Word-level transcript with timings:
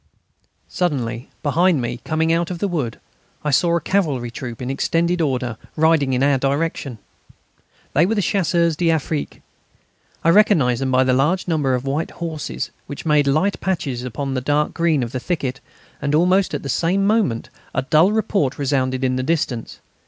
Suddenly, 0.67 1.29
behind 1.43 1.79
me, 1.79 1.99
coming 2.03 2.33
out 2.33 2.49
of 2.49 2.57
the 2.57 2.67
wood, 2.67 2.99
I 3.43 3.51
saw 3.51 3.75
a 3.75 3.79
cavalry 3.79 4.31
troop 4.31 4.59
in 4.59 4.71
extended 4.71 5.21
order, 5.21 5.57
riding 5.75 6.13
in 6.13 6.23
our 6.23 6.39
direction. 6.39 6.97
They 7.93 8.07
were 8.07 8.15
Chasseurs 8.15 8.75
d'Afrique. 8.75 9.43
I 10.23 10.29
recognised 10.29 10.81
them 10.81 10.89
by 10.89 11.03
the 11.03 11.13
large 11.13 11.47
numbers 11.47 11.75
of 11.77 11.85
white 11.85 12.09
horses, 12.17 12.71
which 12.87 13.05
made 13.05 13.27
light 13.27 13.59
patches 13.61 14.03
upon 14.03 14.33
the 14.33 14.41
dark 14.41 14.73
green 14.73 15.03
of 15.03 15.11
the 15.11 15.19
thicket, 15.19 15.59
and 16.01 16.15
almost 16.15 16.55
at 16.55 16.63
the 16.63 16.67
same 16.67 17.05
moment 17.05 17.51
a 17.75 17.83
dull 17.83 18.11
report 18.11 18.57
resounded 18.57 19.03
in 19.03 19.17
the 19.17 19.21
distance. 19.21 19.81